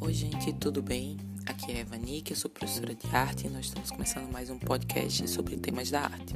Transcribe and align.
Oi, 0.00 0.12
gente, 0.12 0.52
tudo 0.52 0.82
bem? 0.82 1.16
Aqui 1.46 1.72
é 1.72 1.78
Evanique, 1.78 2.32
eu 2.32 2.36
sou 2.36 2.50
professora 2.50 2.94
de 2.94 3.06
arte 3.06 3.46
e 3.46 3.50
nós 3.50 3.66
estamos 3.66 3.90
começando 3.90 4.30
mais 4.30 4.50
um 4.50 4.58
podcast 4.58 5.26
sobre 5.28 5.56
temas 5.56 5.90
da 5.90 6.02
arte. 6.02 6.34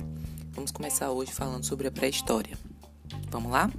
Vamos 0.52 0.70
começar 0.70 1.10
hoje 1.10 1.32
falando 1.32 1.64
sobre 1.64 1.86
a 1.86 1.92
pré-história. 1.92 2.56
Vamos 3.30 3.52
lá? 3.52 3.70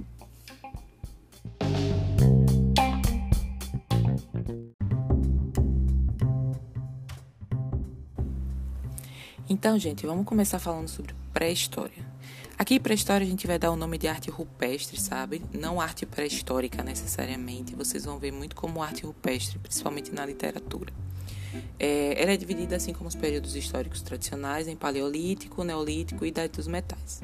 Então, 9.48 9.78
gente, 9.78 10.04
vamos 10.04 10.24
começar 10.24 10.58
falando 10.58 10.88
sobre 10.88 11.14
pré-história. 11.32 12.04
Aqui, 12.58 12.80
pré-história, 12.80 13.24
a 13.24 13.30
gente 13.30 13.46
vai 13.46 13.60
dar 13.60 13.70
o 13.70 13.76
nome 13.76 13.96
de 13.96 14.08
arte 14.08 14.28
rupestre, 14.28 15.00
sabe? 15.00 15.40
Não 15.52 15.80
arte 15.80 16.04
pré-histórica 16.04 16.82
necessariamente. 16.82 17.76
Vocês 17.76 18.04
vão 18.04 18.18
ver 18.18 18.32
muito 18.32 18.56
como 18.56 18.82
arte 18.82 19.06
rupestre, 19.06 19.60
principalmente 19.60 20.12
na 20.12 20.26
literatura. 20.26 20.92
É, 21.78 22.20
ela 22.20 22.32
é 22.32 22.36
dividida, 22.36 22.74
assim 22.74 22.92
como 22.92 23.06
os 23.06 23.14
períodos 23.14 23.54
históricos 23.54 24.02
tradicionais, 24.02 24.66
em 24.66 24.74
Paleolítico, 24.74 25.62
Neolítico 25.62 26.24
e 26.24 26.28
Idade 26.28 26.54
dos 26.54 26.66
Metais. 26.66 27.22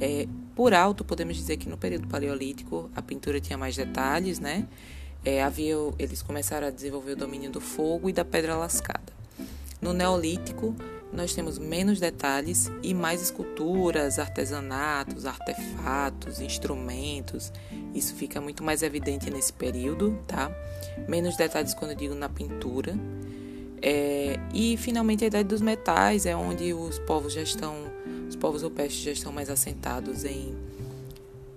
É, 0.00 0.28
por 0.54 0.72
alto, 0.72 1.04
podemos 1.04 1.36
dizer 1.36 1.56
que 1.56 1.68
no 1.68 1.76
período 1.76 2.06
Paleolítico 2.06 2.88
a 2.94 3.02
pintura 3.02 3.40
tinha 3.40 3.58
mais 3.58 3.74
detalhes, 3.74 4.38
né? 4.38 4.68
É, 5.24 5.42
havia, 5.42 5.74
eles 5.98 6.22
começaram 6.22 6.68
a 6.68 6.70
desenvolver 6.70 7.12
o 7.12 7.16
domínio 7.16 7.50
do 7.50 7.60
fogo 7.60 8.08
e 8.08 8.12
da 8.12 8.24
pedra 8.24 8.56
lascada. 8.56 9.12
No 9.82 9.92
Neolítico, 9.92 10.76
nós 11.12 11.34
temos 11.34 11.58
menos 11.58 11.98
detalhes 11.98 12.70
e 12.82 12.92
mais 12.92 13.22
esculturas, 13.22 14.18
artesanatos, 14.18 15.24
artefatos, 15.24 16.40
instrumentos. 16.40 17.52
Isso 17.94 18.14
fica 18.14 18.40
muito 18.40 18.62
mais 18.62 18.82
evidente 18.82 19.30
nesse 19.30 19.52
período, 19.52 20.18
tá? 20.26 20.50
Menos 21.08 21.36
detalhes 21.36 21.72
quando 21.72 21.92
eu 21.92 21.96
digo 21.96 22.14
na 22.14 22.28
pintura. 22.28 22.94
É, 23.80 24.38
e 24.52 24.76
finalmente 24.76 25.24
a 25.24 25.28
idade 25.28 25.48
dos 25.48 25.60
metais 25.60 26.26
é 26.26 26.36
onde 26.36 26.74
os 26.74 26.98
povos 26.98 27.32
já 27.32 27.42
estão, 27.42 27.74
os 28.28 28.36
povos 28.36 28.62
rupestres 28.62 29.02
já 29.02 29.12
estão 29.12 29.32
mais 29.32 29.48
assentados 29.48 30.24
em, 30.24 30.54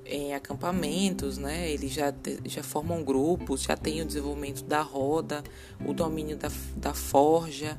em 0.06 0.34
acampamentos, 0.34 1.38
né? 1.38 1.70
Eles 1.70 1.92
já, 1.92 2.14
já 2.46 2.64
formam 2.64 3.04
grupos, 3.04 3.64
já 3.64 3.76
tem 3.76 4.02
o 4.02 4.06
desenvolvimento 4.06 4.64
da 4.64 4.82
roda, 4.82 5.44
o 5.86 5.94
domínio 5.94 6.38
da, 6.38 6.50
da 6.78 6.94
forja 6.94 7.78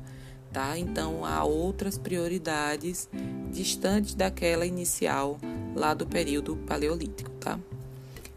tá? 0.53 0.77
Então 0.77 1.25
há 1.25 1.43
outras 1.43 1.97
prioridades 1.97 3.09
distantes 3.51 4.13
daquela 4.13 4.65
inicial 4.65 5.39
lá 5.75 5.93
do 5.93 6.05
período 6.05 6.55
paleolítico, 6.55 7.31
tá? 7.31 7.59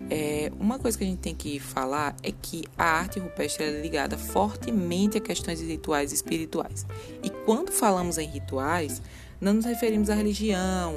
É, 0.08 0.52
uma 0.58 0.78
coisa 0.78 0.96
que 0.96 1.04
a 1.04 1.06
gente 1.06 1.18
tem 1.18 1.34
que 1.34 1.58
falar 1.58 2.16
é 2.22 2.30
que 2.30 2.64
a 2.78 2.84
arte 2.84 3.18
rupestre 3.18 3.64
é 3.64 3.80
ligada 3.80 4.16
fortemente 4.16 5.18
a 5.18 5.20
questões 5.20 5.60
rituais 5.60 6.12
e 6.12 6.14
espirituais. 6.14 6.86
E 7.22 7.30
quando 7.30 7.72
falamos 7.72 8.16
em 8.16 8.26
rituais, 8.26 9.02
não 9.40 9.54
nos 9.54 9.64
referimos 9.64 10.08
à 10.08 10.14
religião, 10.14 10.94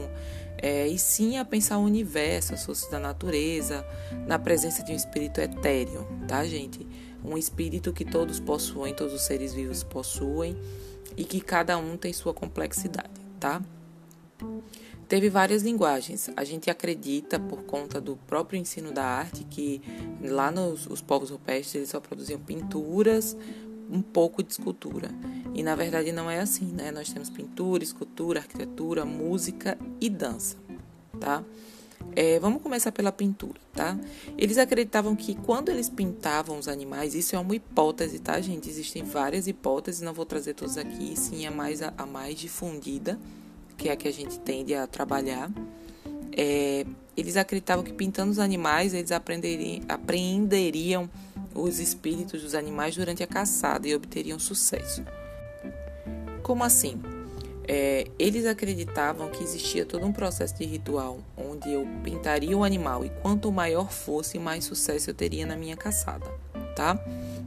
é, 0.62 0.88
e 0.88 1.00
sim 1.00 1.38
a 1.38 1.46
pensar 1.46 1.78
o 1.78 1.84
universo, 1.84 2.54
as 2.54 2.66
forças 2.66 2.90
da 2.92 3.00
natureza, 3.00 3.86
na 4.28 4.38
presença 4.38 4.84
de 4.84 4.92
um 4.92 4.96
espírito 4.96 5.40
etéreo, 5.40 6.06
tá, 6.28 6.44
gente? 6.46 6.86
Um 7.24 7.38
espírito 7.38 7.92
que 7.92 8.06
todos 8.06 8.40
possuem, 8.40 8.94
todos 8.94 9.14
os 9.14 9.22
seres 9.22 9.54
vivos 9.54 9.84
possuem, 9.84 10.58
e 11.20 11.26
que 11.26 11.42
cada 11.42 11.78
um 11.78 11.98
tem 11.98 12.14
sua 12.14 12.34
complexidade, 12.34 13.10
tá? 13.42 13.62
Teve 15.10 15.30
várias 15.30 15.64
linguagens. 15.64 16.30
A 16.38 16.46
gente 16.46 16.70
acredita, 16.70 17.38
por 17.38 17.64
conta 17.64 18.00
do 18.00 18.16
próprio 18.16 18.58
ensino 18.58 18.94
da 18.94 19.04
arte, 19.04 19.44
que 19.44 19.82
lá 20.24 20.50
nos 20.50 20.88
os 20.88 21.02
povos 21.02 21.30
rupestres 21.30 21.76
eles 21.76 21.90
só 21.90 22.00
produziam 22.00 22.40
pinturas, 22.40 23.36
um 23.92 24.02
pouco 24.02 24.42
de 24.42 24.54
escultura. 24.54 25.10
E 25.54 25.62
na 25.62 25.76
verdade 25.76 26.14
não 26.14 26.32
é 26.32 26.40
assim, 26.40 26.72
né? 26.72 26.90
Nós 26.90 27.12
temos 27.12 27.30
pintura, 27.30 27.84
escultura, 27.84 28.40
arquitetura, 28.40 29.04
música 29.04 29.78
e 30.00 30.10
dança, 30.10 30.56
tá? 31.20 31.44
É, 32.16 32.40
vamos 32.40 32.62
começar 32.62 32.92
pela 32.92 33.12
pintura, 33.12 33.60
tá? 33.74 33.98
Eles 34.38 34.58
acreditavam 34.58 35.16
que 35.16 35.36
quando 35.36 35.70
eles 35.70 35.90
pintavam 35.90 36.58
os 36.58 36.68
animais, 36.68 37.14
isso 37.14 37.36
é 37.36 37.40
uma 37.40 37.56
hipótese, 37.56 38.20
tá, 38.20 38.40
gente? 38.42 38.70
Existem 38.70 39.04
várias 39.04 39.48
hipóteses, 39.48 40.02
não 40.02 40.14
vou 40.14 40.26
trazer 40.26 40.54
todas 40.54 40.78
aqui, 40.78 41.16
sim 41.16 41.46
a 41.46 41.52
mais, 41.52 41.82
a, 41.82 42.06
mais 42.06 42.38
difundida, 42.40 43.20
que 43.78 43.90
é 43.90 43.94
a 43.94 43.96
que 43.96 44.08
a 44.08 44.14
gente 44.14 44.40
tende 44.40 44.74
a 44.74 44.88
trabalhar. 44.88 45.52
É, 46.36 46.86
eles 47.16 47.38
acreditavam 47.38 47.84
que 47.84 47.94
pintando 47.94 48.32
os 48.32 48.40
animais, 48.40 48.94
eles 48.94 49.12
apreenderiam 49.12 51.10
os 51.54 51.80
espíritos 51.80 52.42
dos 52.42 52.56
animais 52.56 52.96
durante 52.96 53.24
a 53.24 53.28
caçada 53.28 53.88
e 53.88 53.96
obteriam 53.96 54.40
sucesso. 54.40 55.04
Como 56.42 56.64
assim? 56.64 57.00
É, 57.72 58.08
eles 58.18 58.48
acreditavam 58.48 59.30
que 59.30 59.44
existia 59.44 59.86
todo 59.86 60.04
um 60.04 60.12
processo 60.12 60.56
de 60.56 60.66
ritual 60.66 61.20
onde 61.38 61.72
eu 61.72 61.88
pintaria 62.04 62.58
o 62.58 62.64
animal 62.64 63.06
e 63.06 63.10
quanto 63.22 63.52
maior 63.52 63.92
fosse, 63.92 64.40
mais 64.40 64.66
sucesso 64.66 65.12
eu 65.12 65.14
teria 65.14 65.46
na 65.46 65.56
minha 65.56 65.78
caçada, 65.78 66.26
tá? 66.76 67.00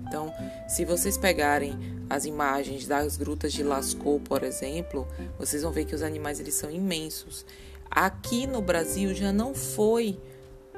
Então, 0.06 0.32
se 0.69 0.84
vocês 0.84 1.19
pegarem 1.19 1.77
as 2.09 2.25
imagens 2.25 2.87
das 2.87 3.16
grutas 3.16 3.53
de 3.53 3.65
Lascaux, 3.65 4.22
por 4.25 4.44
exemplo, 4.44 5.09
vocês 5.41 5.65
vão 5.65 5.72
ver 5.72 5.87
que 5.87 5.94
os 5.94 6.03
animais 6.03 6.38
eles 6.38 6.55
são 6.55 6.71
imensos. 6.71 7.44
Aqui 7.91 8.47
no 8.47 8.62
Brasil 8.62 9.12
já 9.16 9.32
não 9.32 9.53
foi 9.53 10.21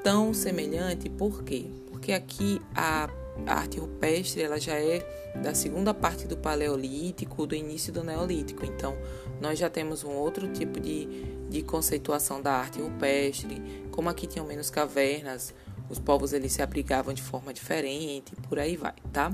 tão 0.03 0.33
semelhante, 0.33 1.10
por 1.10 1.43
quê? 1.44 1.66
Porque 1.91 2.12
aqui 2.12 2.62
a 2.75 3.10
a 3.47 3.55
arte 3.55 3.78
rupestre 3.78 4.43
ela 4.43 4.59
já 4.59 4.75
é 4.75 5.05
da 5.43 5.55
segunda 5.55 5.93
parte 5.93 6.27
do 6.27 6.37
Paleolítico, 6.37 7.47
do 7.47 7.55
início 7.55 7.93
do 7.93 8.05
Neolítico. 8.05 8.65
Então, 8.65 8.97
nós 9.41 9.59
já 9.59 9.69
temos 9.69 10.05
um 10.05 10.12
outro 10.12 10.49
tipo 10.49 10.81
de, 10.81 11.06
de 11.50 11.62
conceituação 11.62 12.41
da 12.41 12.53
arte 12.53 12.81
rupestre. 12.81 13.61
Como 13.91 14.09
aqui 14.09 14.27
tinham 14.27 14.47
menos 14.47 14.71
cavernas, 14.71 15.53
os 15.91 15.99
povos 15.99 16.33
eles 16.33 16.53
se 16.53 16.62
abrigavam 16.62 17.12
de 17.12 17.22
forma 17.22 17.53
diferente, 17.53 18.34
por 18.49 18.59
aí 18.59 18.77
vai, 18.77 18.95
tá? 19.12 19.33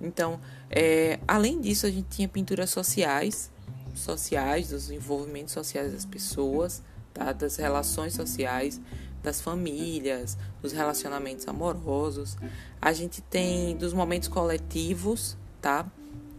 Então, 0.00 0.40
é, 0.70 1.18
além 1.26 1.60
disso, 1.60 1.86
a 1.86 1.90
gente 1.90 2.08
tinha 2.08 2.28
pinturas 2.28 2.70
sociais, 2.70 3.50
sociais, 3.94 4.70
dos 4.70 4.90
envolvimentos 4.90 5.54
sociais 5.54 5.92
das 5.92 6.04
pessoas, 6.04 6.82
tá? 7.14 7.32
das 7.32 7.56
relações 7.56 8.14
sociais 8.14 8.80
das 9.22 9.40
famílias, 9.40 10.36
dos 10.62 10.72
relacionamentos 10.72 11.46
amorosos. 11.48 12.36
A 12.80 12.92
gente 12.92 13.20
tem 13.20 13.76
dos 13.76 13.92
momentos 13.92 14.28
coletivos, 14.28 15.36
tá? 15.60 15.86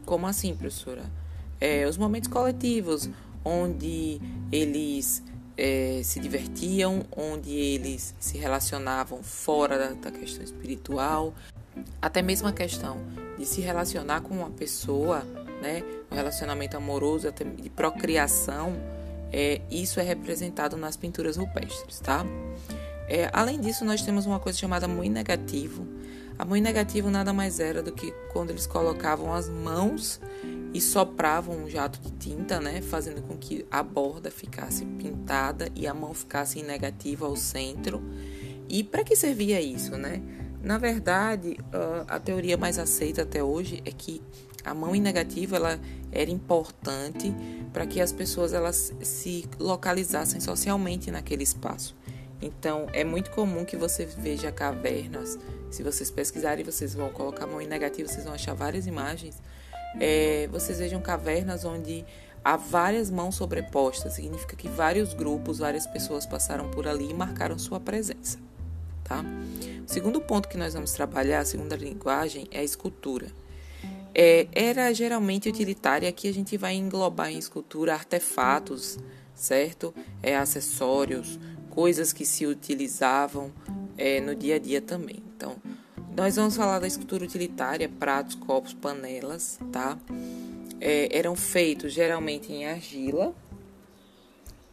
Como 0.05 0.25
assim, 0.25 0.55
professora? 0.55 1.03
É, 1.59 1.87
os 1.87 1.97
momentos 1.97 2.29
coletivos, 2.29 3.09
onde 3.43 4.21
eles 4.51 5.23
é, 5.57 6.01
se 6.03 6.19
divertiam, 6.19 7.05
onde 7.15 7.51
eles 7.51 8.13
se 8.19 8.37
relacionavam 8.37 9.23
fora 9.23 9.77
da, 9.77 10.09
da 10.09 10.11
questão 10.11 10.43
espiritual, 10.43 11.33
até 12.01 12.21
mesmo 12.21 12.47
a 12.47 12.53
questão 12.53 12.97
de 13.37 13.45
se 13.45 13.61
relacionar 13.61 14.21
com 14.21 14.35
uma 14.35 14.49
pessoa, 14.49 15.23
né? 15.61 15.83
O 16.09 16.15
relacionamento 16.15 16.77
amoroso, 16.77 17.27
até 17.27 17.43
de 17.43 17.69
procriação, 17.69 18.73
é, 19.31 19.61
isso 19.69 19.99
é 19.99 20.03
representado 20.03 20.77
nas 20.77 20.95
pinturas 20.97 21.37
rupestres, 21.37 21.99
tá? 21.99 22.25
É, 23.07 23.29
além 23.31 23.59
disso, 23.59 23.85
nós 23.85 24.01
temos 24.01 24.25
uma 24.25 24.39
coisa 24.39 24.57
chamada 24.57 24.87
moinho 24.87 25.13
negativo. 25.13 25.87
A 26.37 26.45
moinho 26.45 26.63
negativo 26.63 27.09
nada 27.09 27.33
mais 27.33 27.59
era 27.59 27.81
do 27.81 27.91
que 27.91 28.11
quando 28.31 28.51
eles 28.51 28.67
colocavam 28.67 29.33
as 29.33 29.49
mãos 29.49 30.19
e 30.73 30.81
sopravam 30.81 31.63
um 31.63 31.69
jato 31.69 31.99
de 31.99 32.11
tinta, 32.11 32.59
né, 32.59 32.81
fazendo 32.81 33.21
com 33.23 33.37
que 33.37 33.65
a 33.71 33.81
borda 33.81 34.29
ficasse 34.29 34.85
pintada 34.85 35.69
e 35.75 35.87
a 35.87 35.93
mão 35.93 36.13
ficasse 36.13 36.59
em 36.59 36.63
negativo 36.63 37.25
ao 37.25 37.35
centro. 37.35 38.03
E 38.69 38.83
para 38.83 39.03
que 39.03 39.15
servia 39.15 39.61
isso, 39.61 39.97
né? 39.97 40.21
Na 40.67 40.77
verdade, 40.77 41.55
a 42.09 42.19
teoria 42.19 42.57
mais 42.57 42.77
aceita 42.77 43.21
até 43.21 43.41
hoje 43.41 43.81
é 43.85 43.89
que 43.89 44.21
a 44.65 44.73
mão 44.73 44.93
em 44.93 44.99
negativo 44.99 45.55
ela 45.55 45.79
era 46.11 46.29
importante 46.29 47.33
para 47.71 47.87
que 47.87 48.01
as 48.01 48.11
pessoas 48.11 48.51
elas 48.51 48.93
se 49.01 49.47
localizassem 49.57 50.41
socialmente 50.41 51.09
naquele 51.09 51.41
espaço. 51.41 51.95
Então, 52.41 52.87
é 52.91 53.05
muito 53.05 53.31
comum 53.31 53.63
que 53.63 53.77
você 53.77 54.05
veja 54.05 54.51
cavernas. 54.51 55.39
Se 55.71 55.83
vocês 55.83 56.11
pesquisarem, 56.11 56.65
vocês 56.65 56.93
vão 56.93 57.11
colocar 57.11 57.45
a 57.45 57.47
mão 57.47 57.61
em 57.61 57.67
negativo, 57.67 58.09
vocês 58.09 58.25
vão 58.25 58.33
achar 58.33 58.53
várias 58.53 58.87
imagens. 58.87 59.41
É, 60.01 60.49
vocês 60.51 60.79
vejam 60.79 60.99
cavernas 60.99 61.63
onde 61.63 62.05
há 62.43 62.57
várias 62.57 63.09
mãos 63.09 63.35
sobrepostas. 63.35 64.15
Significa 64.15 64.57
que 64.57 64.67
vários 64.67 65.13
grupos, 65.13 65.59
várias 65.59 65.87
pessoas 65.87 66.25
passaram 66.25 66.69
por 66.69 66.89
ali 66.89 67.09
e 67.09 67.13
marcaram 67.13 67.57
sua 67.57 67.79
presença. 67.79 68.37
Tá? 69.07 69.23
O 69.87 69.89
segundo 69.89 70.19
ponto 70.19 70.49
que 70.49 70.57
nós 70.57 70.73
vamos 70.73 70.91
trabalhar, 70.91 71.39
a 71.39 71.45
segunda 71.45 71.75
linguagem, 71.75 72.47
é 72.51 72.59
a 72.59 72.63
escultura. 72.63 73.27
É, 74.13 74.47
era 74.51 74.93
geralmente 74.93 75.47
utilitária, 75.47 76.09
aqui 76.09 76.27
a 76.27 76.33
gente 76.33 76.57
vai 76.57 76.73
englobar 76.73 77.31
em 77.31 77.37
escultura 77.37 77.93
artefatos, 77.93 78.97
certo? 79.33 79.93
É, 80.21 80.35
acessórios, 80.35 81.39
coisas 81.69 82.11
que 82.11 82.25
se 82.25 82.45
utilizavam 82.45 83.51
é, 83.97 84.19
no 84.19 84.35
dia 84.35 84.55
a 84.55 84.59
dia 84.59 84.81
também. 84.81 85.23
Então, 85.35 85.55
nós 86.15 86.35
vamos 86.35 86.57
falar 86.57 86.79
da 86.79 86.87
escultura 86.87 87.23
utilitária, 87.23 87.87
pratos, 87.87 88.35
copos, 88.35 88.73
panelas, 88.73 89.59
tá? 89.71 89.97
É, 90.81 91.15
eram 91.15 91.35
feitos 91.35 91.93
geralmente 91.93 92.51
em 92.51 92.65
argila, 92.65 93.35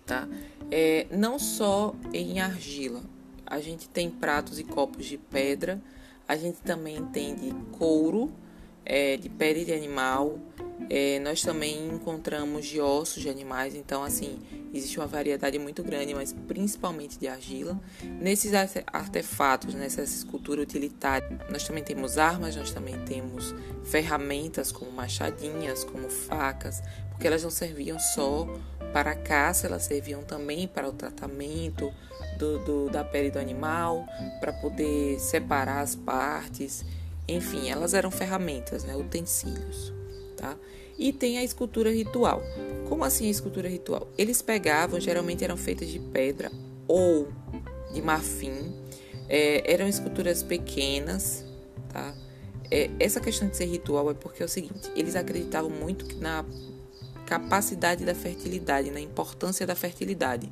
tá? 0.06 0.26
É, 0.70 1.06
não 1.10 1.38
só 1.38 1.94
em 2.12 2.40
argila, 2.40 3.02
a 3.54 3.60
gente 3.60 3.88
tem 3.88 4.10
pratos 4.10 4.58
e 4.58 4.64
copos 4.64 5.06
de 5.06 5.16
pedra, 5.16 5.80
a 6.26 6.36
gente 6.36 6.58
também 6.58 7.04
tem 7.06 7.36
de 7.36 7.52
couro, 7.78 8.32
é, 8.84 9.16
de 9.16 9.28
pele 9.28 9.64
de 9.64 9.72
animal, 9.72 10.38
é, 10.90 11.20
nós 11.20 11.40
também 11.40 11.86
encontramos 11.86 12.66
de 12.66 12.80
ossos 12.80 13.22
de 13.22 13.30
animais, 13.30 13.76
então 13.76 14.02
assim 14.02 14.40
existe 14.74 14.98
uma 14.98 15.06
variedade 15.06 15.56
muito 15.56 15.84
grande, 15.84 16.12
mas 16.14 16.32
principalmente 16.48 17.16
de 17.16 17.28
argila. 17.28 17.80
Nesses 18.02 18.52
artefatos, 18.92 19.72
nessa 19.72 20.02
escultura 20.02 20.60
utilitária, 20.60 21.38
nós 21.48 21.64
também 21.64 21.84
temos 21.84 22.18
armas, 22.18 22.56
nós 22.56 22.72
também 22.72 22.98
temos 23.04 23.54
ferramentas 23.84 24.72
como 24.72 24.90
machadinhas, 24.90 25.84
como 25.84 26.10
facas, 26.10 26.82
porque 27.10 27.28
elas 27.28 27.44
não 27.44 27.50
serviam 27.50 28.00
só 28.00 28.52
para 28.94 29.10
a 29.10 29.14
caça, 29.16 29.66
elas 29.66 29.82
serviam 29.82 30.22
também 30.22 30.66
para 30.66 30.88
o 30.88 30.92
tratamento 30.92 31.92
do, 32.38 32.58
do 32.60 32.88
da 32.88 33.04
pele 33.04 33.30
do 33.30 33.38
animal, 33.38 34.06
para 34.40 34.52
poder 34.52 35.18
separar 35.18 35.80
as 35.80 35.94
partes. 35.94 36.84
Enfim, 37.28 37.68
elas 37.68 37.92
eram 37.92 38.10
ferramentas, 38.10 38.84
né, 38.84 38.94
utensílios 38.96 39.92
tá? 40.44 40.56
E 40.98 41.12
tem 41.12 41.38
a 41.38 41.44
escultura 41.44 41.90
ritual. 41.90 42.42
Como 42.88 43.02
assim 43.02 43.26
a 43.26 43.30
escultura 43.30 43.68
ritual? 43.68 44.06
Eles 44.16 44.42
pegavam, 44.42 45.00
geralmente 45.00 45.42
eram 45.42 45.56
feitas 45.56 45.88
de 45.88 45.98
pedra 45.98 46.52
ou 46.86 47.28
de 47.92 48.02
marfim, 48.02 48.72
é, 49.28 49.72
eram 49.72 49.88
esculturas 49.88 50.42
pequenas, 50.42 51.44
tá? 51.92 52.14
É, 52.70 52.90
essa 53.00 53.20
questão 53.20 53.48
de 53.48 53.56
ser 53.56 53.66
ritual 53.66 54.10
é 54.10 54.14
porque 54.14 54.42
é 54.42 54.46
o 54.46 54.48
seguinte: 54.48 54.90
eles 54.94 55.16
acreditavam 55.16 55.70
muito 55.70 56.16
na 56.18 56.44
capacidade 57.26 58.04
da 58.04 58.14
fertilidade, 58.14 58.90
na 58.90 59.00
importância 59.00 59.66
da 59.66 59.74
fertilidade. 59.74 60.50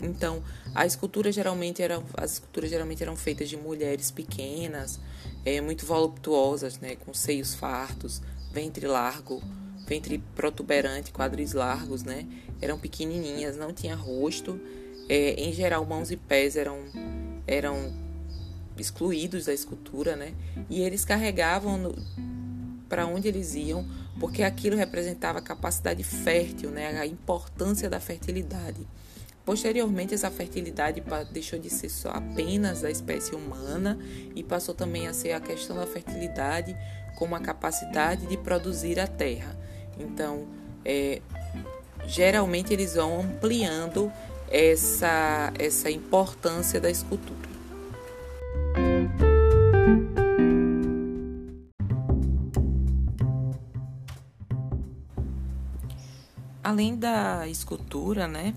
Então, 0.00 0.42
a 0.74 0.84
escultura 0.84 1.30
geralmente 1.30 1.82
eram, 1.82 2.04
as 2.14 2.34
esculturas 2.34 2.70
geralmente 2.70 3.02
eram 3.02 3.16
feitas 3.16 3.48
de 3.48 3.56
mulheres 3.56 4.10
pequenas, 4.10 4.98
é, 5.44 5.60
muito 5.60 5.86
voluptuosas, 5.86 6.78
né, 6.78 6.96
com 6.96 7.14
seios 7.14 7.54
fartos, 7.54 8.20
ventre 8.52 8.86
largo, 8.86 9.42
ventre 9.86 10.18
protuberante, 10.34 11.12
quadris 11.12 11.52
largos, 11.52 12.02
né? 12.02 12.26
Eram 12.60 12.78
pequenininhas, 12.78 13.56
não 13.56 13.72
tinha 13.72 13.94
rosto. 13.94 14.58
É, 15.08 15.34
em 15.34 15.52
geral, 15.52 15.84
mãos 15.84 16.10
e 16.10 16.16
pés 16.16 16.56
eram 16.56 16.78
eram 17.46 17.92
excluídos 18.78 19.44
da 19.44 19.52
escultura, 19.52 20.16
né? 20.16 20.34
E 20.70 20.80
eles 20.80 21.04
carregavam 21.04 21.94
para 22.88 23.06
onde 23.06 23.28
eles 23.28 23.54
iam, 23.54 23.86
porque 24.18 24.42
aquilo 24.42 24.76
representava 24.76 25.38
a 25.38 25.42
capacidade 25.42 26.02
fértil, 26.02 26.70
né? 26.70 26.98
A 26.98 27.06
importância 27.06 27.90
da 27.90 28.00
fertilidade. 28.00 28.86
Posteriormente, 29.44 30.14
essa 30.14 30.30
fertilidade 30.30 31.02
deixou 31.30 31.58
de 31.58 31.68
ser 31.68 31.90
só 31.90 32.10
apenas 32.10 32.80
da 32.80 32.90
espécie 32.90 33.34
humana 33.34 33.98
e 34.34 34.42
passou 34.42 34.74
também 34.74 35.06
a 35.06 35.12
ser 35.12 35.32
a 35.32 35.40
questão 35.40 35.76
da 35.76 35.86
fertilidade 35.86 36.74
como 37.16 37.34
a 37.34 37.40
capacidade 37.40 38.26
de 38.26 38.36
produzir 38.38 38.98
a 38.98 39.06
terra. 39.06 39.54
Então, 39.98 40.46
é, 40.84 41.20
geralmente 42.06 42.72
eles 42.72 42.94
vão 42.94 43.20
ampliando 43.20 44.10
essa, 44.50 45.52
essa 45.58 45.90
importância 45.90 46.80
da 46.80 46.90
escultura. 46.90 47.53
Além 56.74 56.96
da 56.96 57.46
escultura, 57.46 58.26
né, 58.26 58.52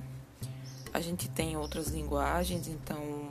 a 0.91 0.99
gente 0.99 1.29
tem 1.29 1.55
outras 1.55 1.89
linguagens, 1.89 2.67
então 2.67 3.29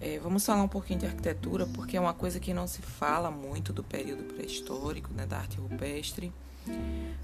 é, 0.00 0.18
vamos 0.18 0.46
falar 0.46 0.62
um 0.62 0.68
pouquinho 0.68 1.00
de 1.00 1.04
arquitetura, 1.04 1.66
porque 1.66 1.98
é 1.98 2.00
uma 2.00 2.14
coisa 2.14 2.40
que 2.40 2.54
não 2.54 2.66
se 2.66 2.80
fala 2.80 3.30
muito 3.30 3.70
do 3.70 3.84
período 3.84 4.24
pré-histórico, 4.32 5.12
né, 5.12 5.26
da 5.26 5.36
arte 5.36 5.58
rupestre. 5.58 6.32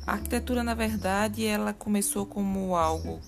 A 0.07 0.13
arquitetura, 0.13 0.63
na 0.63 0.75
verdade, 0.75 1.47
ela 1.47 1.73
começou 1.73 2.27
como 2.27 2.77
algo 2.77 3.19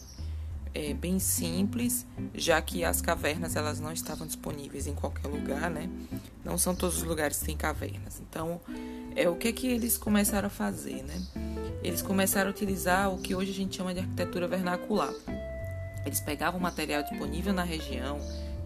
é, 0.74 0.92
bem 0.92 1.18
simples, 1.18 2.06
já 2.34 2.60
que 2.60 2.84
as 2.84 3.00
cavernas 3.00 3.56
elas 3.56 3.80
não 3.80 3.90
estavam 3.90 4.26
disponíveis 4.26 4.86
em 4.86 4.94
qualquer 4.94 5.28
lugar, 5.28 5.70
né? 5.70 5.88
Não 6.44 6.58
são 6.58 6.74
todos 6.74 6.98
os 6.98 7.04
lugares 7.04 7.38
que 7.38 7.46
têm 7.46 7.56
cavernas. 7.56 8.20
Então, 8.20 8.60
é 9.16 9.30
o 9.30 9.34
que 9.34 9.50
que 9.50 9.66
eles 9.66 9.96
começaram 9.96 10.48
a 10.48 10.50
fazer, 10.50 11.02
né? 11.02 11.49
Eles 11.82 12.02
começaram 12.02 12.48
a 12.48 12.50
utilizar 12.50 13.12
o 13.12 13.18
que 13.18 13.34
hoje 13.34 13.50
a 13.50 13.54
gente 13.54 13.76
chama 13.76 13.94
de 13.94 14.00
arquitetura 14.00 14.46
vernacular. 14.46 15.12
Eles 16.04 16.20
pegavam 16.20 16.60
material 16.60 17.02
disponível 17.02 17.52
na 17.52 17.62
região, 17.62 18.18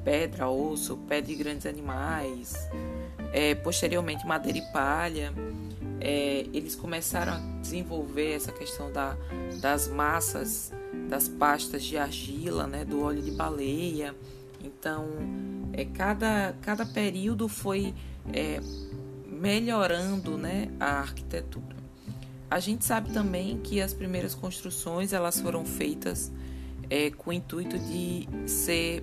pedra, 0.04 0.48
osso, 0.48 0.96
pé 1.08 1.20
de 1.20 1.34
grandes 1.34 1.66
animais, 1.66 2.54
é, 3.32 3.54
posteriormente 3.54 4.26
madeira 4.26 4.58
e 4.58 4.72
palha. 4.72 5.32
É, 6.00 6.46
eles 6.52 6.74
começaram 6.74 7.34
a 7.34 7.60
desenvolver 7.60 8.34
essa 8.34 8.52
questão 8.52 8.92
da, 8.92 9.16
das 9.60 9.88
massas, 9.88 10.72
das 11.08 11.28
pastas 11.28 11.84
de 11.84 11.96
argila, 11.96 12.66
né, 12.66 12.84
do 12.84 13.02
óleo 13.02 13.22
de 13.22 13.30
baleia. 13.30 14.14
Então, 14.62 15.06
é, 15.72 15.84
cada, 15.84 16.54
cada 16.60 16.84
período 16.84 17.48
foi 17.48 17.94
é, 18.32 18.60
melhorando 19.26 20.36
né, 20.36 20.68
a 20.78 21.00
arquitetura. 21.00 21.73
A 22.54 22.60
gente 22.60 22.84
sabe 22.84 23.10
também 23.10 23.58
que 23.58 23.80
as 23.80 23.92
primeiras 23.92 24.32
construções 24.32 25.12
elas 25.12 25.40
foram 25.40 25.64
feitas 25.64 26.30
é, 26.88 27.10
com 27.10 27.30
o 27.30 27.32
intuito 27.32 27.76
de 27.76 28.28
ser 28.46 29.02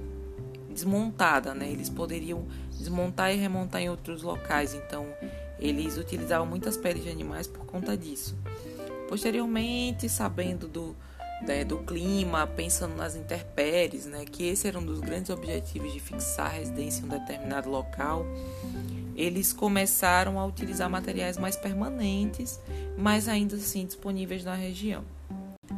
desmontada, 0.69 1.53
né? 1.53 1.69
Eles 1.69 1.89
poderiam 1.89 2.47
desmontar 2.77 3.33
e 3.33 3.37
remontar 3.37 3.81
em 3.81 3.89
outros 3.89 4.23
locais, 4.23 4.73
então 4.73 5.05
eles 5.59 5.97
utilizavam 5.97 6.47
muitas 6.47 6.77
peles 6.77 7.03
de 7.03 7.09
animais 7.09 7.45
por 7.45 7.65
conta 7.65 7.97
disso. 7.97 8.37
Posteriormente, 9.09 10.07
sabendo 10.07 10.65
do, 10.65 10.95
né, 11.45 11.65
do 11.65 11.79
clima, 11.79 12.47
pensando 12.47 12.95
nas 12.95 13.17
intempéries, 13.17 14.05
né, 14.05 14.23
que 14.23 14.47
esse 14.47 14.65
era 14.65 14.79
um 14.79 14.85
dos 14.85 15.01
grandes 15.01 15.29
objetivos 15.29 15.91
de 15.91 15.99
fixar 15.99 16.45
a 16.45 16.49
residência 16.49 17.01
em 17.01 17.05
um 17.05 17.09
determinado 17.09 17.69
local, 17.69 18.25
eles 19.15 19.53
começaram 19.53 20.39
a 20.39 20.45
utilizar 20.45 20.89
materiais 20.89 21.37
mais 21.37 21.55
permanentes, 21.55 22.59
mas 22.97 23.27
ainda 23.27 23.55
assim 23.55 23.85
disponíveis 23.85 24.43
na 24.43 24.55
região. 24.55 25.03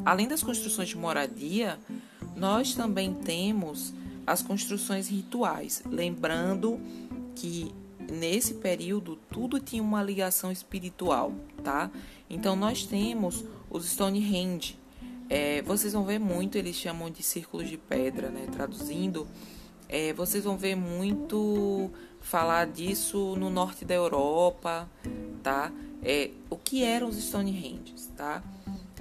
Além 0.05 0.27
das 0.27 0.43
construções 0.43 0.89
de 0.89 0.97
moradia, 0.97 1.79
nós 2.35 2.73
também 2.73 3.13
temos 3.13 3.93
as 4.25 4.41
construções 4.41 5.07
rituais, 5.07 5.83
lembrando 5.85 6.79
que 7.35 7.73
nesse 8.11 8.55
período 8.55 9.17
tudo 9.29 9.59
tinha 9.59 9.81
uma 9.81 10.03
ligação 10.03 10.51
espiritual, 10.51 11.33
tá? 11.63 11.89
Então 12.29 12.55
nós 12.55 12.85
temos 12.85 13.43
os 13.69 13.85
Stonehenge. 13.85 14.77
É, 15.29 15.61
vocês 15.61 15.93
vão 15.93 16.03
ver 16.03 16.19
muito, 16.19 16.57
eles 16.57 16.75
chamam 16.75 17.09
de 17.09 17.23
círculos 17.23 17.69
de 17.69 17.77
pedra, 17.77 18.29
né? 18.29 18.47
Traduzindo, 18.51 19.27
é, 19.89 20.13
vocês 20.13 20.43
vão 20.43 20.57
ver 20.57 20.75
muito 20.75 21.89
falar 22.21 22.67
disso 22.67 23.35
no 23.37 23.49
norte 23.49 23.83
da 23.85 23.93
Europa, 23.93 24.89
tá? 25.41 25.71
É, 26.01 26.31
o 26.49 26.57
que 26.57 26.83
eram 26.83 27.07
os 27.09 27.17
Stonehenge, 27.17 27.93
tá? 28.15 28.43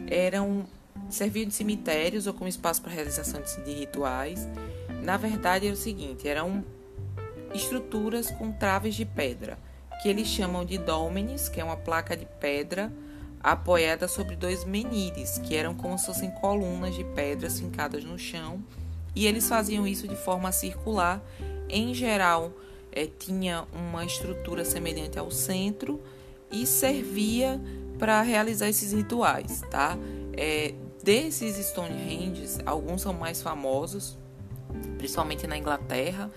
Eram 0.08 0.64
serviam 1.08 1.46
de 1.46 1.54
cemitérios 1.54 2.26
ou 2.26 2.34
como 2.34 2.48
espaço 2.48 2.80
para 2.80 2.92
realização 2.92 3.40
de, 3.40 3.64
de 3.64 3.72
rituais 3.72 4.48
na 5.02 5.16
verdade, 5.16 5.66
é 5.66 5.70
o 5.70 5.76
seguinte: 5.76 6.28
eram 6.28 6.64
estruturas 7.52 8.30
com 8.30 8.52
traves 8.52 8.94
de 8.94 9.04
pedra, 9.04 9.58
que 10.00 10.08
eles 10.08 10.28
chamam 10.28 10.64
de 10.64 10.78
dolmenes, 10.78 11.48
que 11.48 11.60
é 11.60 11.64
uma 11.64 11.76
placa 11.76 12.16
de 12.16 12.24
pedra 12.40 12.92
apoiada 13.42 14.06
sobre 14.06 14.36
dois 14.36 14.64
menires, 14.64 15.38
que 15.38 15.56
eram 15.56 15.74
como 15.74 15.98
se 15.98 16.06
fossem 16.06 16.30
colunas 16.30 16.94
de 16.94 17.02
pedras 17.02 17.58
fincadas 17.58 18.04
no 18.04 18.16
chão, 18.16 18.62
e 19.14 19.26
eles 19.26 19.48
faziam 19.48 19.86
isso 19.86 20.08
de 20.08 20.16
forma 20.16 20.52
circular. 20.52 21.22
Em 21.68 21.94
geral, 21.94 22.52
é, 22.90 23.06
tinha 23.06 23.64
uma 23.72 24.04
estrutura 24.04 24.64
semelhante 24.64 25.18
ao 25.18 25.30
centro 25.30 26.00
e 26.50 26.66
servia 26.66 27.60
para 27.98 28.20
realizar 28.22 28.68
esses 28.68 28.92
rituais, 28.92 29.62
tá? 29.70 29.96
É, 30.34 30.74
desses 31.02 31.56
Stonehenges, 31.68 32.58
alguns 32.64 33.02
são 33.02 33.12
mais 33.12 33.40
famosos, 33.40 34.18
principalmente 34.98 35.46
na 35.46 35.56
Inglaterra, 35.56 36.30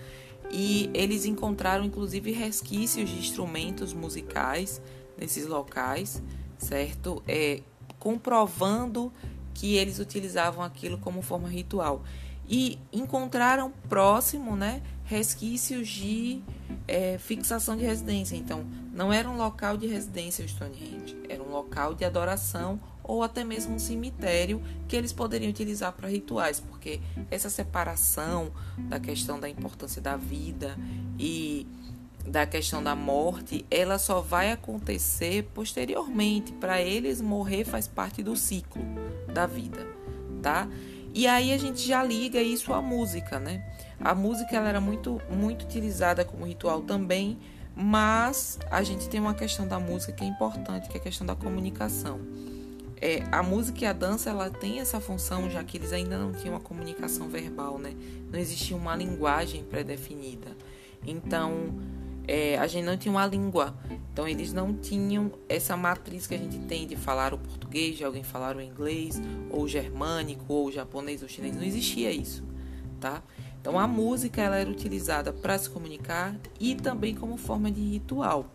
e 0.50 0.90
eles 0.94 1.24
encontraram 1.24 1.84
inclusive 1.84 2.32
resquícios 2.32 3.08
de 3.10 3.18
instrumentos 3.18 3.92
musicais 3.92 4.80
nesses 5.18 5.46
locais, 5.46 6.22
certo? 6.58 7.22
É, 7.26 7.60
comprovando 7.98 9.12
que 9.54 9.76
eles 9.76 9.98
utilizavam 9.98 10.62
aquilo 10.62 10.98
como 10.98 11.22
forma 11.22 11.48
ritual. 11.48 12.02
E 12.48 12.78
encontraram 12.92 13.72
próximo, 13.88 14.54
né, 14.54 14.82
resquícios 15.04 15.88
de 15.88 16.42
é, 16.86 17.18
fixação 17.18 17.76
de 17.76 17.84
residência. 17.84 18.36
Então, 18.36 18.64
não 18.92 19.12
era 19.12 19.28
um 19.28 19.36
local 19.36 19.76
de 19.76 19.86
residência 19.86 20.44
o 20.44 20.48
Stonehenge, 20.48 21.16
era 21.28 21.42
um 21.42 21.50
local 21.50 21.94
de 21.94 22.04
adoração 22.04 22.80
ou 23.02 23.22
até 23.22 23.44
mesmo 23.44 23.76
um 23.76 23.78
cemitério 23.78 24.60
que 24.88 24.96
eles 24.96 25.12
poderiam 25.12 25.50
utilizar 25.50 25.92
para 25.92 26.08
rituais, 26.08 26.58
porque 26.58 27.00
essa 27.30 27.48
separação 27.48 28.50
da 28.76 28.98
questão 28.98 29.38
da 29.38 29.48
importância 29.48 30.02
da 30.02 30.16
vida 30.16 30.76
e 31.18 31.66
da 32.26 32.44
questão 32.44 32.82
da 32.82 32.96
morte, 32.96 33.64
ela 33.70 33.98
só 33.98 34.20
vai 34.20 34.50
acontecer 34.50 35.44
posteriormente. 35.54 36.52
Para 36.52 36.82
eles, 36.82 37.20
morrer 37.20 37.64
faz 37.64 37.86
parte 37.86 38.22
do 38.22 38.34
ciclo 38.34 38.82
da 39.32 39.46
vida, 39.46 39.86
tá? 40.42 40.68
E 41.16 41.26
aí 41.26 41.50
a 41.50 41.56
gente 41.56 41.80
já 41.80 42.04
liga 42.04 42.42
isso 42.42 42.74
à 42.74 42.82
música, 42.82 43.40
né? 43.40 43.64
A 43.98 44.14
música 44.14 44.54
ela 44.54 44.68
era 44.68 44.82
muito, 44.82 45.18
muito 45.30 45.62
utilizada 45.62 46.26
como 46.26 46.44
ritual 46.44 46.82
também, 46.82 47.38
mas 47.74 48.58
a 48.70 48.82
gente 48.82 49.08
tem 49.08 49.18
uma 49.18 49.32
questão 49.32 49.66
da 49.66 49.80
música 49.80 50.12
que 50.12 50.22
é 50.22 50.26
importante, 50.26 50.90
que 50.90 50.98
é 50.98 51.00
a 51.00 51.02
questão 51.02 51.26
da 51.26 51.34
comunicação. 51.34 52.20
É, 53.00 53.22
a 53.32 53.42
música 53.42 53.84
e 53.84 53.86
a 53.86 53.94
dança 53.94 54.28
ela 54.28 54.50
tem 54.50 54.78
essa 54.78 55.00
função, 55.00 55.48
já 55.48 55.64
que 55.64 55.78
eles 55.78 55.90
ainda 55.90 56.18
não 56.18 56.32
tinham 56.32 56.52
uma 56.52 56.60
comunicação 56.60 57.30
verbal, 57.30 57.78
né? 57.78 57.94
Não 58.30 58.38
existia 58.38 58.76
uma 58.76 58.94
linguagem 58.94 59.64
pré-definida. 59.64 60.54
Então, 61.06 61.74
é, 62.26 62.58
a 62.58 62.66
gente 62.66 62.84
não 62.84 62.96
tinha 62.96 63.12
uma 63.12 63.26
língua. 63.26 63.76
Então 64.12 64.26
eles 64.26 64.52
não 64.52 64.74
tinham 64.74 65.30
essa 65.48 65.76
matriz 65.76 66.26
que 66.26 66.34
a 66.34 66.38
gente 66.38 66.58
tem 66.60 66.86
de 66.86 66.96
falar 66.96 67.34
o 67.34 67.38
português, 67.38 67.96
de 67.96 68.04
alguém 68.04 68.22
falar 68.22 68.56
o 68.56 68.60
inglês, 68.60 69.20
ou 69.50 69.62
o 69.62 69.68
germânico, 69.68 70.44
ou 70.48 70.66
o 70.66 70.72
japonês, 70.72 71.22
ou 71.22 71.28
chinês. 71.28 71.54
Não 71.54 71.62
existia 71.62 72.10
isso, 72.10 72.42
tá? 72.98 73.22
Então 73.60 73.78
a 73.78 73.86
música 73.86 74.40
ela 74.40 74.56
era 74.56 74.70
utilizada 74.70 75.32
para 75.32 75.58
se 75.58 75.68
comunicar 75.68 76.34
e 76.58 76.74
também 76.74 77.14
como 77.14 77.36
forma 77.36 77.70
de 77.70 77.80
ritual. 77.80 78.46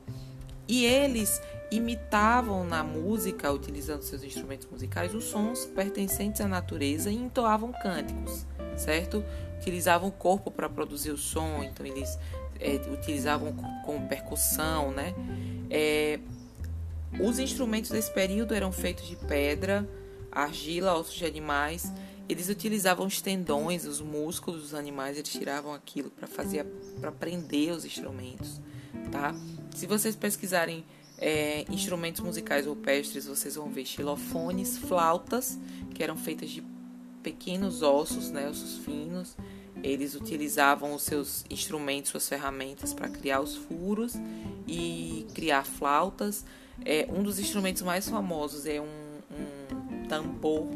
E 0.68 0.86
eles 0.86 1.42
imitavam 1.70 2.64
na 2.64 2.84
música, 2.84 3.52
utilizando 3.52 4.04
seus 4.04 4.24
instrumentos 4.24 4.68
musicais, 4.72 5.14
os 5.14 5.26
sons 5.26 5.66
pertencentes 5.66 6.42
à 6.42 6.48
natureza 6.48 7.12
e 7.12 7.16
entoavam 7.16 7.72
cânticos, 7.72 8.46
certo? 8.76 9.24
Utilizavam 9.58 10.10
o 10.10 10.12
corpo 10.12 10.50
para 10.50 10.70
produzir 10.70 11.12
o 11.12 11.18
som, 11.18 11.62
então 11.64 11.86
eles 11.86 12.18
é, 12.62 12.80
utilizavam 12.92 13.54
como 13.86 14.08
percussão, 14.08 14.92
né? 14.92 15.14
É, 15.70 16.20
os 17.20 17.40
instrumentos 17.40 17.92
desse 17.92 18.12
período 18.12 18.54
eram 18.54 18.72
feitos 18.72 19.08
de 19.08 19.16
pedra, 19.16 19.88
argila, 20.32 20.98
ossos 20.98 21.16
de 21.16 21.26
animais. 21.26 21.92
Eles 22.30 22.48
utilizavam 22.48 23.06
os 23.06 23.20
tendões, 23.22 23.86
os 23.86 24.00
músculos 24.00 24.62
dos 24.62 24.74
animais, 24.74 25.18
eles 25.18 25.32
tiravam 25.32 25.74
aquilo 25.74 26.10
para 26.10 26.28
fazer, 26.28 26.66
para 27.02 27.12
prender 27.12 27.74
os 27.74 27.84
instrumentos, 27.84 28.62
tá? 29.12 29.36
Se 29.76 29.86
vocês 29.86 30.16
pesquisarem 30.16 30.86
é, 31.18 31.66
instrumentos 31.70 32.22
musicais 32.22 32.66
rupestres, 32.66 33.26
vocês 33.26 33.56
vão 33.56 33.70
ver 33.70 33.86
xilofones, 33.86 34.78
flautas, 34.78 35.60
que 35.94 36.02
eram 36.02 36.16
feitas 36.16 36.50
de 36.50 36.64
pequenos 37.22 37.82
ossos, 37.82 38.32
né, 38.32 38.50
ossos 38.50 38.84
finos, 38.84 39.36
eles 39.84 40.16
utilizavam 40.16 40.94
os 40.94 41.04
seus 41.04 41.46
instrumentos, 41.50 42.12
suas 42.12 42.28
ferramentas 42.28 42.94
para 42.94 43.10
criar 43.10 43.42
os 43.42 43.56
furos 43.56 44.16
e 44.68 45.26
criar 45.34 45.66
flautas. 45.66 46.46
É, 46.86 47.08
um 47.12 47.24
dos 47.24 47.40
instrumentos 47.40 47.82
mais 47.82 48.08
famosos 48.08 48.66
é 48.66 48.80
um, 48.80 48.86
um 48.86 50.08
tambor 50.08 50.68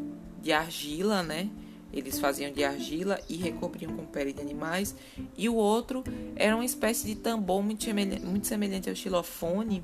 de 0.42 0.52
argila, 0.52 1.22
né? 1.22 1.48
Eles 1.92 2.18
faziam 2.18 2.52
de 2.52 2.62
argila 2.62 3.18
e 3.28 3.36
recobriam 3.36 3.96
com 3.96 4.04
pele 4.04 4.32
de 4.32 4.40
animais. 4.40 4.94
E 5.36 5.48
o 5.48 5.54
outro 5.54 6.04
era 6.34 6.54
uma 6.54 6.64
espécie 6.64 7.06
de 7.06 7.14
tambor 7.14 7.62
muito 7.62 7.84
semelhante, 7.84 8.24
muito 8.24 8.46
semelhante 8.46 8.90
ao 8.90 8.94
xilofone, 8.94 9.82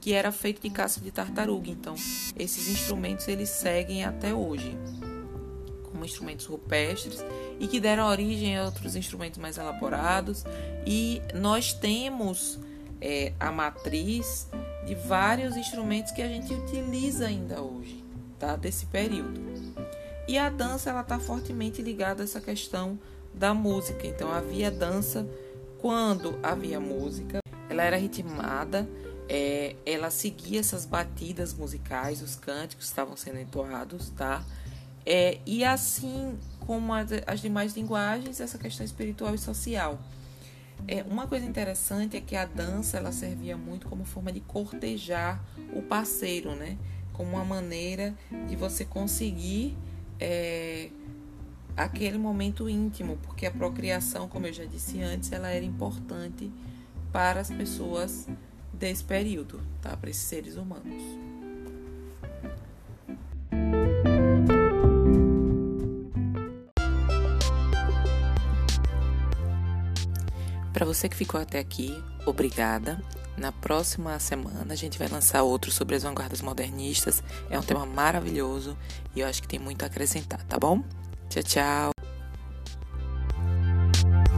que 0.00 0.12
era 0.12 0.32
feito 0.32 0.60
de 0.60 0.70
casco 0.70 1.00
de 1.00 1.10
tartaruga. 1.10 1.70
Então, 1.70 1.94
esses 2.36 2.68
instrumentos 2.68 3.28
eles 3.28 3.48
seguem 3.48 4.04
até 4.04 4.34
hoje 4.34 4.76
como 6.02 6.04
instrumentos 6.04 6.46
rupestres 6.46 7.24
e 7.60 7.66
que 7.66 7.80
deram 7.80 8.08
origem 8.08 8.58
a 8.58 8.64
outros 8.64 8.96
instrumentos 8.96 9.38
mais 9.38 9.56
elaborados. 9.56 10.44
E 10.84 11.22
nós 11.34 11.72
temos 11.72 12.58
é, 13.00 13.32
a 13.38 13.52
matriz 13.52 14.48
de 14.84 14.94
vários 14.94 15.56
instrumentos 15.56 16.12
que 16.12 16.20
a 16.20 16.28
gente 16.28 16.52
utiliza 16.52 17.26
ainda 17.26 17.62
hoje, 17.62 18.04
tá? 18.38 18.56
Desse 18.56 18.86
período. 18.86 19.40
E 20.26 20.36
a 20.38 20.48
dança 20.48 20.90
ela 20.90 21.02
está 21.02 21.18
fortemente 21.18 21.80
ligada 21.82 22.22
a 22.22 22.24
essa 22.24 22.40
questão 22.40 22.98
da 23.32 23.54
música. 23.54 24.06
Então 24.06 24.32
havia 24.32 24.70
dança 24.70 25.26
quando 25.78 26.38
havia 26.42 26.78
música, 26.78 27.38
ela 27.68 27.82
era 27.82 27.96
ritmada, 27.96 28.88
é, 29.28 29.76
ela 29.86 30.10
seguia 30.10 30.60
essas 30.60 30.84
batidas 30.84 31.54
musicais, 31.54 32.22
os 32.22 32.36
cânticos 32.36 32.86
estavam 32.86 33.16
sendo 33.16 33.38
entoados, 33.38 34.10
tá? 34.10 34.44
É, 35.04 35.38
e 35.44 35.64
assim 35.64 36.38
como 36.60 36.92
as, 36.94 37.10
as 37.26 37.40
demais 37.40 37.74
linguagens, 37.74 38.40
essa 38.40 38.58
questão 38.58 38.84
espiritual 38.84 39.34
e 39.34 39.38
social. 39.38 39.98
É, 40.86 41.02
uma 41.04 41.26
coisa 41.26 41.46
interessante 41.46 42.16
é 42.16 42.20
que 42.20 42.34
a 42.34 42.44
dança 42.44 42.96
ela 42.96 43.12
servia 43.12 43.56
muito 43.56 43.88
como 43.88 44.04
forma 44.04 44.32
de 44.32 44.40
cortejar 44.40 45.42
o 45.72 45.82
parceiro, 45.82 46.54
né? 46.56 46.76
Como 47.12 47.30
uma 47.30 47.44
maneira 47.44 48.14
de 48.48 48.56
você 48.56 48.84
conseguir 48.84 49.76
é, 50.18 50.90
aquele 51.76 52.18
momento 52.18 52.68
íntimo, 52.68 53.16
porque 53.22 53.46
a 53.46 53.50
procriação, 53.50 54.28
como 54.28 54.46
eu 54.46 54.52
já 54.52 54.64
disse 54.64 55.00
antes, 55.02 55.30
ela 55.30 55.48
era 55.48 55.64
importante 55.64 56.50
para 57.12 57.40
as 57.40 57.50
pessoas 57.50 58.26
desse 58.72 59.04
período, 59.04 59.60
tá? 59.80 59.96
Para 59.96 60.10
esses 60.10 60.22
seres 60.22 60.56
humanos. 60.56 61.31
Para 70.72 70.86
você 70.86 71.08
que 71.08 71.16
ficou 71.16 71.40
até 71.40 71.58
aqui, 71.58 72.02
obrigada. 72.24 73.02
Na 73.36 73.52
próxima 73.52 74.18
semana 74.18 74.72
a 74.72 74.76
gente 74.76 74.98
vai 74.98 75.08
lançar 75.08 75.42
outro 75.42 75.70
sobre 75.70 75.96
as 75.96 76.02
vanguardas 76.02 76.40
modernistas. 76.40 77.22
É 77.50 77.58
um 77.58 77.62
tema 77.62 77.86
maravilhoso 77.86 78.76
e 79.14 79.20
eu 79.20 79.26
acho 79.26 79.42
que 79.42 79.48
tem 79.48 79.58
muito 79.58 79.82
a 79.82 79.86
acrescentar, 79.86 80.42
tá 80.44 80.58
bom? 80.58 80.82
Tchau, 81.28 81.42
tchau. 81.42 81.91